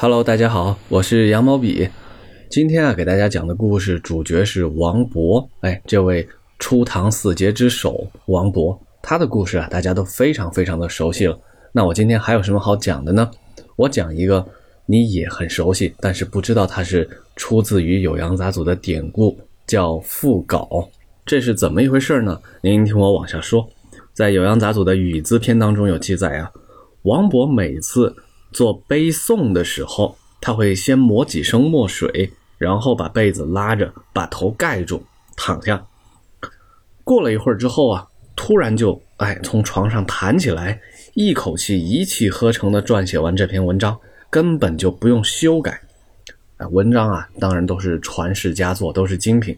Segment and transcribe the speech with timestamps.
[0.00, 1.88] Hello，大家好，我是羊毛笔。
[2.48, 5.44] 今天啊，给大家讲的故事主角是王勃。
[5.62, 6.24] 哎，这位
[6.60, 11.36] 初唐四杰之首王勃，他的故事啊，大家都非常非常的熟悉了。
[11.72, 13.28] 那我今天还有什么好讲的呢？
[13.74, 14.46] 我讲一个
[14.86, 19.36] 你也很熟悉，但是不知道它是出自于《酉阳杂俎》的典故，
[19.66, 20.88] 叫赋稿。
[21.26, 22.40] 这是怎么一回事呢？
[22.62, 23.68] 您听我往下说。
[24.14, 26.52] 在《酉阳杂俎》的《语字篇》当中有记载啊，
[27.02, 28.14] 王勃每次。
[28.52, 35.02] 做背诵的时候，他会先抹几升墨水，然后把被子拉着，把头盖住，
[35.36, 35.84] 躺下。
[37.04, 40.80] 过了一会儿之后啊，突然就哎从床上弹起来，
[41.14, 43.98] 一口气一气呵成的撰写完这篇文章，
[44.30, 45.80] 根本就不用修改。
[46.58, 49.56] 哎，文章啊，当然都是传世佳作，都是精品。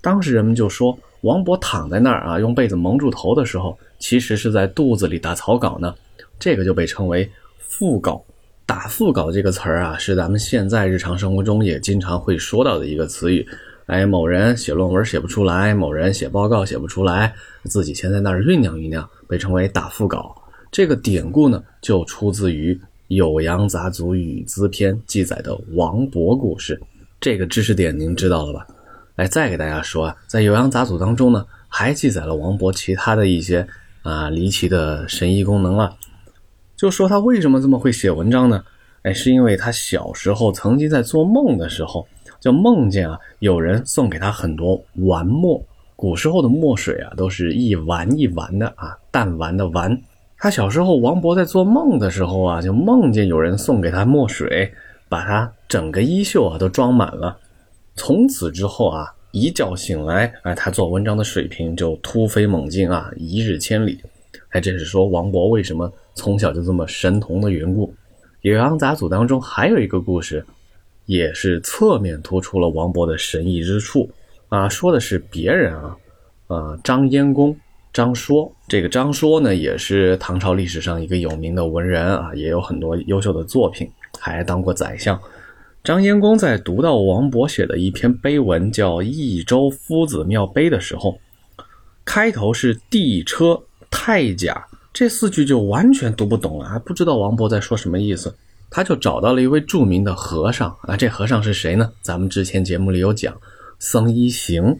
[0.00, 5.94] 当时人们就说，王勃躺在那儿啊，用被子蒙住头的时候，其实是在肚子里打草稿呢。
[6.38, 7.30] 这个就被称为。
[7.58, 8.24] 副稿，
[8.64, 13.46] 打副稿这个词儿啊，是咱们现在日常生活中也经常会说到的一个词语。
[13.86, 17.32] 哎，某人写论文写不出来，某人写报告写不出来，
[17.64, 20.34] 自己先在那儿酝酿酝酿，被称为打副稿。
[20.72, 22.74] 这个典故呢，就出自于
[23.08, 26.80] 《酉阳杂俎语资篇》记载的王勃故事。
[27.20, 28.66] 这个知识点您知道了吧？
[29.14, 33.64] 哎，再给大家说啊，在《酉阳杂俎》当中呢，还记载了王勃其他的一些
[34.02, 35.96] 啊离奇的神医功能了。
[36.76, 38.62] 就说他为什么这么会写文章呢？
[39.02, 42.06] 哎，是因为他小时候曾经在做梦的时候，
[42.40, 45.62] 就梦见啊有人送给他很多丸墨。
[45.94, 49.98] 古时候的墨水啊，都是一丸一丸的啊，弹丸的丸。
[50.36, 54.70] 他小时候，王勃在做梦的时候啊，就梦见有人送给他墨水，
[55.08, 57.38] 把他整个衣袖啊都装满了。
[57.94, 63.98] 从此之后啊，一觉醒来，哎，他做文章的水平就突飞猛进啊，一日千里。
[64.50, 65.90] 哎，这是说王勃为什么？
[66.16, 67.94] 从小就这么神童的缘故，
[68.50, 70.44] 《酉阳杂俎》当中还有一个故事，
[71.04, 74.10] 也是侧面突出了王勃的神异之处
[74.48, 74.68] 啊。
[74.68, 75.96] 说的是别人啊，
[76.48, 77.54] 啊，张燕公
[77.92, 85.20] 张说，这个张说呢，也是唐朝历史上一个有名的文人啊，也有很多优秀的作品，还当过宰相。
[85.84, 91.18] 张燕公在读到王勃写的一篇碑文，叫《益州夫子庙碑》的时候，
[92.04, 94.66] 开头是地车太甲。
[94.96, 98.34] 这四句就完全读不懂了，还不知道王勃在说什么意思。
[98.70, 101.92] 他就找到了一位著名的和尚啊，这和尚是谁呢？
[102.00, 103.38] 咱们之前节目里有讲，
[103.78, 104.74] 僧一行。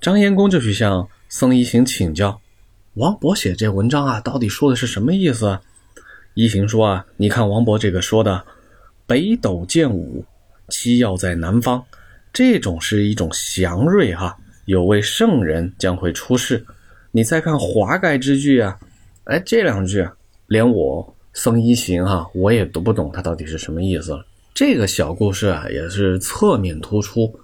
[0.00, 2.40] 张延公就去向僧一行请教，
[2.94, 5.58] 王勃写这文章啊，到底说的是什么意思？
[6.32, 8.42] 一行说啊，你看王勃这个说的
[9.06, 10.24] “北斗见武，
[10.70, 11.84] 期要在南方”，
[12.32, 14.34] 这种是一种祥瑞哈，
[14.64, 16.64] 有位圣人将会出世。
[17.10, 18.78] 你再看华盖之句啊。
[19.24, 20.06] 哎，这两句
[20.48, 24.22] 连我僧一行哈，我也读不懂它到底是什么意思了。
[24.52, 27.34] 这个小故事啊，也是侧面突出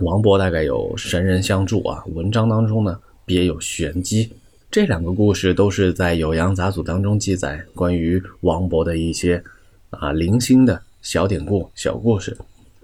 [0.00, 4.30] 王勃大概有神人相助啊，文章当中呢别有玄机。
[4.70, 9.42] 这两个故事都是在《酉阳杂俎》当中记载关于王勃的一些
[9.88, 12.36] 啊零星的小典故、小故事。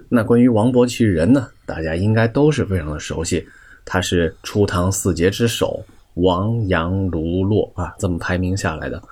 [0.09, 3.47] 那关于王勃其实人呢，大家应该都是非常的熟悉，
[3.84, 5.84] 他是初唐四杰之首。
[6.16, 9.03] 王杨卢骆啊，这么排名下来的。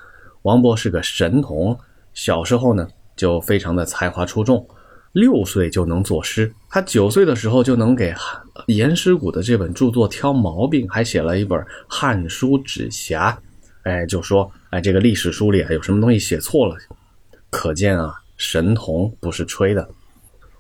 [0.43, 1.79] 王勃是个神童，
[2.13, 4.67] 小时候呢就非常的才华出众，
[5.13, 6.53] 六岁就能作诗。
[6.69, 8.15] 他九岁的时候就能给
[8.67, 13.33] 颜师古的这本著作挑毛病，还写了一本《汉书指辖》。
[13.85, 16.77] 哎，就说哎，这个历史书里啊有什么东西写错了，
[17.51, 19.87] 可见啊神童不是吹的。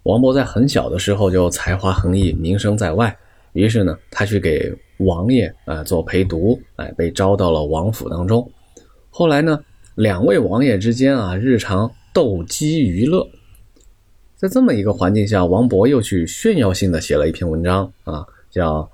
[0.02, 3.16] 王勃在很小的时候就才华横溢，名声在外。
[3.54, 8.50] 于是呢，他去给王爷啊做陪读，哎，被招到了王府当中。
[9.10, 9.58] 后来呢，
[9.94, 13.26] 两位王爷之间啊，日常斗鸡娱乐。
[14.36, 18.82] 在这么一个环境下，王勃又去炫耀性的写了一篇文章啊，叫《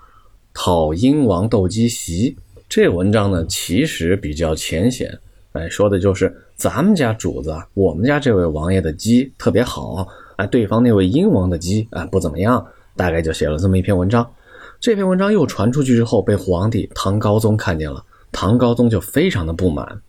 [0.55, 2.31] 讨英王斗鸡席》。
[2.69, 5.19] 这文章呢，其实比较浅显，
[5.53, 10.07] 哎，说的就是咱们家主子，我们家这位王爷的鸡特别好，
[10.37, 12.65] 哎，对方那位英王的鸡啊不怎么样，
[12.95, 14.25] 大概就写了这么一篇文章。
[14.81, 18.03] 这篇文章又传出去之后，被皇帝唐高宗看见了。
[18.33, 20.01] 唐高宗就非常的不满，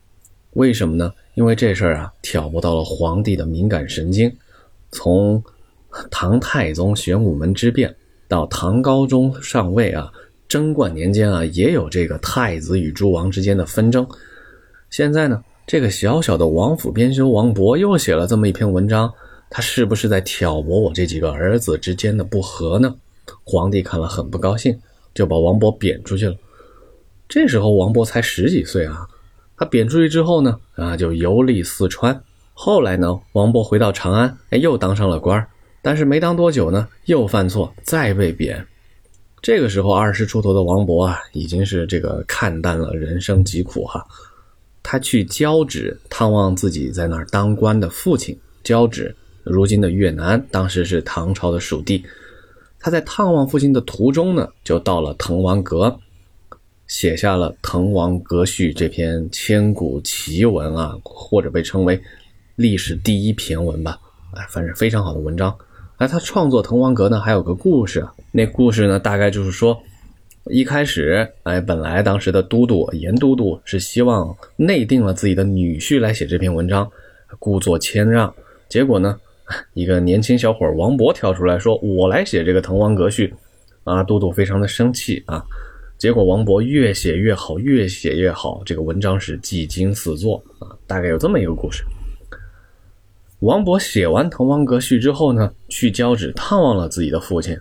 [0.51, 1.12] 为什么呢？
[1.33, 4.31] 因为这事儿啊，挑拨到了皇帝的敏感神经。
[4.94, 5.44] 从
[6.09, 7.94] 唐太宗玄武门之变
[8.29, 10.09] 到唐高宗上位啊，
[10.47, 14.07] 贞观年间啊，也有这个太子与诸王之间的纷争。
[14.89, 19.12] 现在呢，这个小小的王府编修王勃又写了这么一篇文章，
[19.50, 22.95] 他是不是在挑拨我这几个儿子之间的不和呢？
[23.43, 24.79] 皇帝看了很不高兴，
[25.13, 26.35] 就把王勃贬出去了。
[27.27, 29.07] 这时候王勃才十几岁啊，
[29.57, 32.23] 他贬出去之后呢，啊就游历四川，
[32.53, 35.47] 后来呢，王勃回到长安，哎，又当上了官，
[35.81, 38.65] 但是没当多久呢，又犯错，再被贬。
[39.41, 44.05] 这个时候，二十出头的王勃啊，已经是这个看淡了人生疾苦哈。
[44.83, 48.37] 他去交趾探望自己在那儿当官的父亲。
[48.63, 52.03] 交趾，如今的越南，当时是唐朝的属地。
[52.81, 55.99] 他在探望父亲的途中呢，就到了滕王阁，
[56.87, 62.01] 写下了《滕王阁序》这篇千古奇文啊，或者被称为
[62.55, 63.99] 历史第一骈文吧。
[64.33, 65.55] 哎，反正非常好的文章。
[65.97, 68.03] 哎，他创作《滕王阁》呢，还有个故事。
[68.31, 69.79] 那故事呢，大概就是说，
[70.45, 76.89] 一开始，哎，本来当时的都督严都督是希望内定了自己的女婿来写这篇文章，
[77.37, 78.33] 故作谦让。
[78.67, 79.19] 结果呢，
[79.73, 83.27] 一个年轻小伙王勃跳出来说：“我来写这个《滕王阁序》。”
[83.83, 85.43] 啊，都督非常的生气啊。
[85.97, 90.69] 结果王勃越写越好，越写越好，这个文章是技惊四座啊。
[90.85, 91.83] 大概有这么一个故事。
[93.39, 97.59] 王勃写完《滕王阁序》之后呢，去交趾探望了自己的父亲。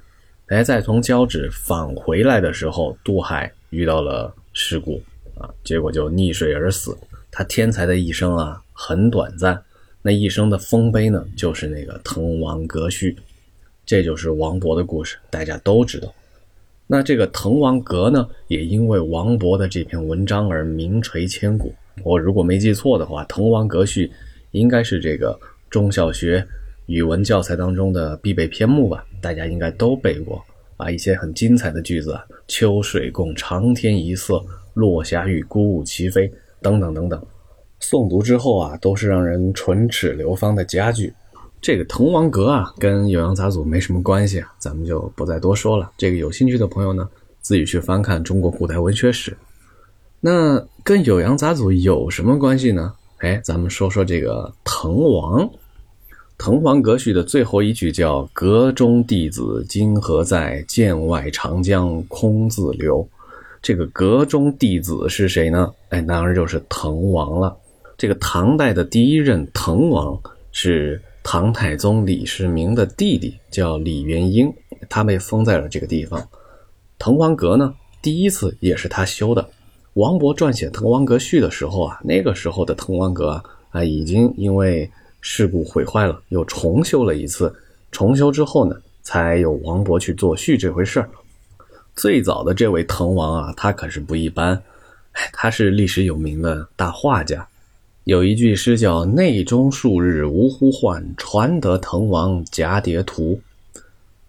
[0.48, 5.02] 哎，在从交趾返回来的时候，渡海遇到了事故
[5.38, 6.96] 啊，结果就溺水而死。
[7.30, 9.62] 他天才的一生啊，很短暂。
[10.02, 13.12] 那一生的丰碑呢，就是那个《滕王阁序》，
[13.84, 16.12] 这就是王勃的故事，大家都知道。
[16.86, 21.72] 那这个滕王阁呢，也因为王勃的这篇文章而名垂千古。
[22.02, 24.06] 我如果没记错的话，《滕王阁序》
[24.52, 25.38] 应该是这个。
[25.70, 26.44] 中小学
[26.86, 30.44] 语文教材当中的必备篇目吧，大家应该都背过
[30.76, 30.90] 啊。
[30.90, 34.44] 一些很精彩的句子啊，“秋水共长天一色，
[34.74, 36.28] 落霞与孤鹜齐飞”
[36.60, 37.24] 等等等等，
[37.80, 41.12] 诵读之后啊，都是让人唇齿留芳的佳句。
[41.60, 45.90] 这个《滕王阁》啊，跟《酉阳杂俎》没什么关系啊，咱们就不再多说了。
[45.96, 47.08] 这个有兴趣的朋友呢，
[47.40, 49.36] 自己去翻看中国古代文学史。
[50.20, 52.94] 那跟《酉阳杂俎》有什么关系呢？
[53.18, 55.50] 哎，咱们说说这个滕王。
[56.38, 60.64] 滕王阁序的最后一句叫“阁中弟子今何在？
[60.66, 63.06] 剑外长江空自流。”
[63.60, 65.70] 这个阁中弟子是谁呢？
[65.90, 67.54] 哎，当然就是滕王了。
[68.00, 70.18] 这个唐代的第一任滕王
[70.52, 74.50] 是唐太宗李世民的弟弟，叫李元婴，
[74.88, 76.26] 他被封在了这个地方。
[76.98, 79.46] 滕王阁呢，第一次也是他修的。
[79.92, 87.54] 王勃撰写《滕王阁序》的时候啊，那个时候的滕王阁啊，啊已经因为事故毁坏了，又重修了一次。
[87.92, 91.10] 重修之后呢，才有王勃去作序这回事儿。
[91.94, 94.58] 最早的这位滕王啊，他可是不一般，
[95.34, 97.46] 他是历史有名的大画家。
[98.04, 103.38] 有一句诗叫“内中数日无呼唤，传得滕王蛱蝶图”，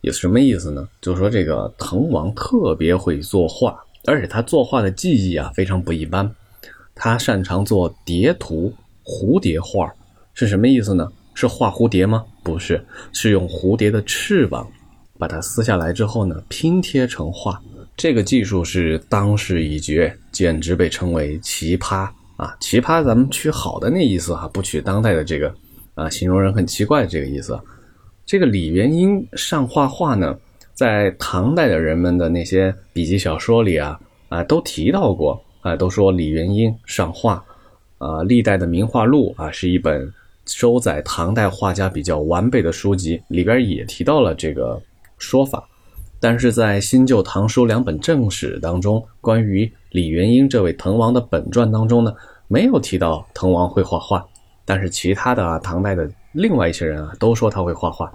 [0.01, 0.87] 有什么意思呢？
[0.99, 6.29] 就说这个滕王特别会作画，而且他作画的技艺啊非常不一般。
[6.93, 8.73] 他擅长做蝶图、
[9.05, 9.89] 蝴蝶画。
[10.33, 11.09] 是什么意思呢？
[11.33, 12.25] 是画蝴蝶吗？
[12.43, 14.69] 不是，是用蝴蝶的翅膀
[15.17, 17.59] 把它撕下来之后呢，拼贴成画。
[17.95, 22.09] 这个技术是当世一绝，简直被称为奇葩
[22.41, 22.57] 啊！
[22.59, 25.53] 奇葩，咱们取好的那意思哈，不取当代的这个
[25.93, 27.59] 啊，形容人很奇怪的这个意思。
[28.25, 30.35] 这个李元婴上画画呢，
[30.73, 33.99] 在唐代的人们的那些笔记小说里啊
[34.29, 37.43] 啊都提到过啊，都说李元婴上画
[37.99, 40.11] 啊，历代的名画录啊是一本。
[40.47, 44.81] 收载唐代画家比较完备的书籍里边也提到了这个
[45.19, 45.69] 说法，
[46.21, 52.13] 但是在新旧唐书两本正史当中，关于李元婴这位滕王的本传当中呢，
[52.47, 54.23] 没有提到滕王会画画，
[54.63, 58.13] 但是其他的啊唐代的另外一些人啊都说他会画画，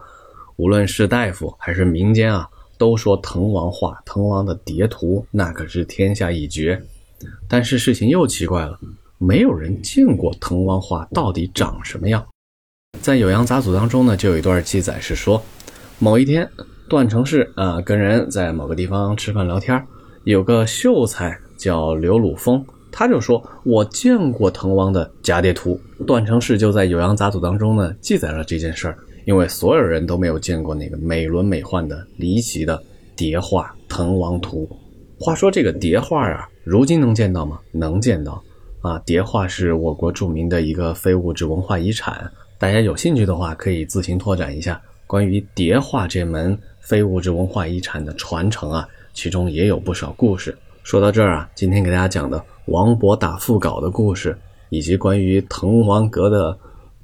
[0.54, 2.48] 无论是大夫还是民间啊，
[2.78, 6.80] 都说滕王画滕王的叠图那可是天下一绝，
[7.48, 8.78] 但是事情又奇怪了。
[9.18, 12.24] 没有人见过滕王画到底长什么样，
[13.00, 15.42] 在《酉阳杂俎》当中呢，就有一段记载是说，
[15.98, 16.48] 某一天，
[16.88, 19.84] 段成式啊跟人在某个地方吃饭聊天，
[20.24, 32.80] 有个秀才叫刘鲁峰，他就说：“我见过滕王的蛱蝶图。”段成式就在《酉阳杂俎》当中呢记载了这件事儿，因为所有人都没有见过那个美轮美奂的离奇的
[33.16, 34.68] 蝶画《滕王图》。
[35.24, 37.58] 话说这个蝶画啊，如今能见到吗？
[37.72, 38.42] 能见到。
[38.82, 50.56] 啊，蝶画是我国著名的一个非物质文化遗产，大家有兴趣的话可以自行拓展一下关于蝶画这门非物质文化遗产的传承啊，其中也有不少故事。
[50.84, 54.38] 说到这儿啊，今天给大家讲的王勃打腹稿的故事，
[54.68, 56.56] 以及关于滕王阁的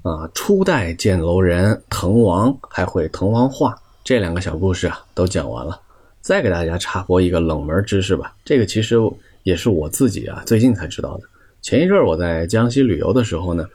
[0.03, 5.81] 啊初代建楼人滕王还会滕王画这两个小故事啊，都讲完了。
[6.21, 8.97] 再给大家插播一个冷门知识吧，这个其实
[9.43, 11.25] 也是我自己啊最近才知道的。
[11.61, 13.67] 前一阵我在江西旅游的时候呢，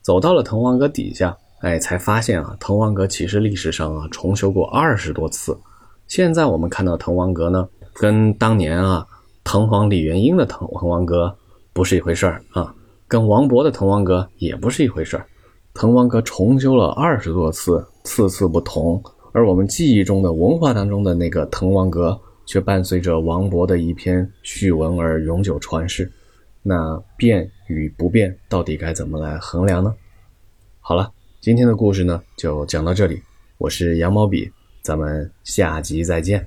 [0.00, 5.56] 走到了滕王阁底下，哎，才发现啊，滕王阁其实历史上啊重修过二十多次。
[6.08, 9.06] 现在我们看到滕王阁呢，跟当年啊
[9.44, 11.32] 滕皇李元婴的滕滕王阁
[11.72, 12.74] 不是一回事儿啊，
[13.06, 15.24] 跟王勃的滕王阁也不是一回事儿。
[15.72, 19.00] 滕王阁重修了二十多次，次次不同，
[19.30, 26.10] 而我们记忆中的文化当中的那个滕王阁，却伴随着王勃的一篇序文而永久传世。
[26.60, 29.94] 那变与不变，到底该怎么来衡量呢？
[30.80, 31.10] 好了，
[31.42, 33.20] 今天的故事呢就讲到这里。
[33.58, 34.48] 我是羊毛笔，
[34.80, 36.46] 咱们下集再见。